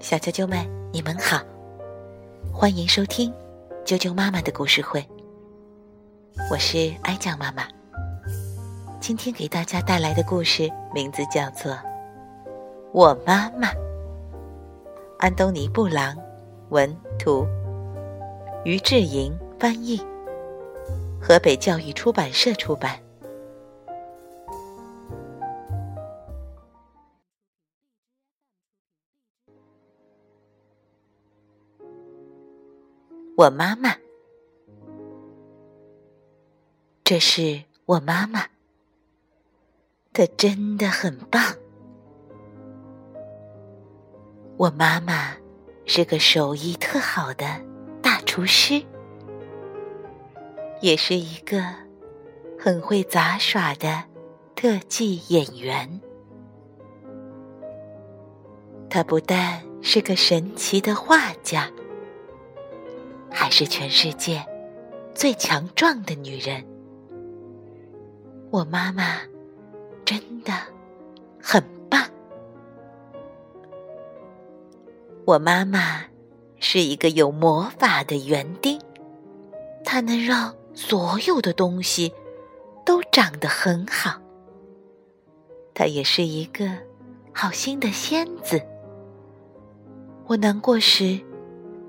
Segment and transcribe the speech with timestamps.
[0.00, 1.42] 小啾啾们，你们好，
[2.50, 3.30] 欢迎收听
[3.84, 5.06] 啾啾妈妈的故事会。
[6.50, 7.64] 我是哀酱妈妈，
[9.00, 11.72] 今天给大家带来的故事名字叫做
[12.92, 13.68] 《我妈妈》。
[15.18, 16.16] 安东尼·布朗
[16.70, 17.46] 文图，
[18.64, 20.00] 于志莹翻译，
[21.20, 22.98] 河北教育出版社出版。
[33.36, 33.94] 我妈妈，
[37.04, 38.46] 这是我妈妈，
[40.14, 41.42] 她真的很棒。
[44.56, 45.36] 我妈妈
[45.84, 47.60] 是个手艺特好的
[48.00, 48.82] 大厨师，
[50.80, 51.62] 也是一个
[52.58, 54.02] 很会杂耍的
[54.54, 56.00] 特技演员。
[58.88, 61.70] 她不但是个神奇的画家。
[63.38, 64.42] 还是全世界
[65.14, 66.64] 最强壮的女人。
[68.50, 69.18] 我妈妈
[70.06, 70.54] 真的
[71.38, 72.02] 很棒。
[75.26, 76.02] 我妈妈
[76.58, 78.80] 是一个有魔法的园丁，
[79.84, 82.14] 她能让所有的东西
[82.86, 84.18] 都长得很好。
[85.74, 86.70] 她也是一个
[87.34, 88.62] 好心的仙子。
[90.26, 91.20] 我难过时。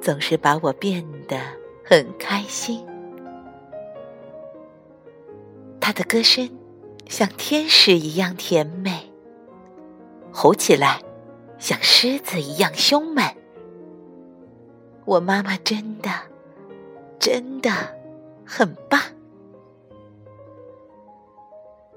[0.00, 1.38] 总是把我变得
[1.84, 2.84] 很开心。
[5.80, 6.48] 他的歌声
[7.06, 9.10] 像天使一样甜美，
[10.32, 11.02] 吼起来
[11.58, 13.24] 像狮子一样凶猛。
[15.04, 16.10] 我妈妈真的
[17.18, 17.70] 真的
[18.44, 19.00] 很棒。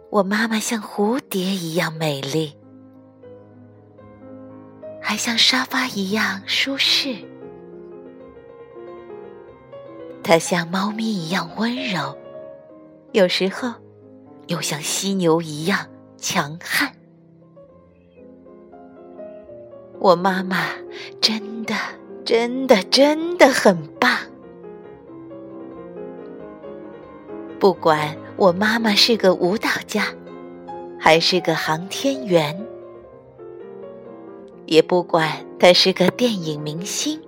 [0.10, 2.58] 我妈妈像蝴蝶一样美丽，
[5.02, 7.31] 还像沙发一样舒适。
[10.24, 12.18] 它像猫咪一样温柔，
[13.12, 13.74] 有时候
[14.48, 15.88] 又像犀牛一样
[16.18, 16.92] 强悍。
[20.00, 20.68] 我妈妈
[21.20, 21.76] 真的、
[22.26, 24.18] 真的、真的很棒。
[27.60, 30.06] 不管我妈妈是个舞蹈家，
[31.00, 32.66] 还是个航天员，
[34.66, 37.22] 也不管她是个电影明星，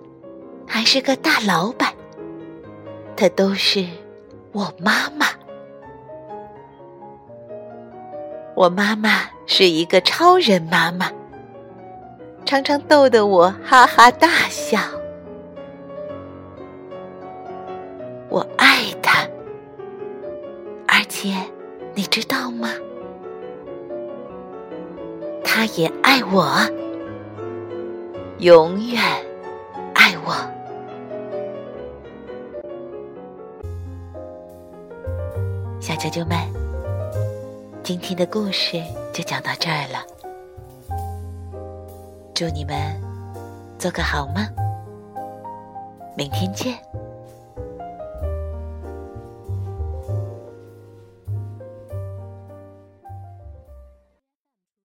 [0.65, 1.92] 还是个大老板。
[3.16, 3.85] 她都是
[4.51, 5.28] 我妈妈。
[8.56, 9.09] 我妈妈
[9.47, 11.12] 是一个超人妈妈，
[12.46, 14.79] 常常逗得我哈哈大笑。
[18.29, 19.28] 我爱她，
[20.88, 21.34] 而且
[21.95, 22.69] 你知道吗？
[25.44, 26.47] 她也爱我，
[28.38, 29.01] 永远
[35.93, 36.35] 小啾啾们，
[37.83, 38.81] 今天的故事
[39.13, 40.03] 就讲到这儿了。
[42.33, 42.75] 祝你们
[43.77, 44.43] 做个好梦，
[46.17, 46.79] 明天见。